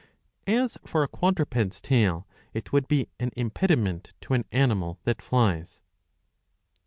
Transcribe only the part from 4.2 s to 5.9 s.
to an animal that flies.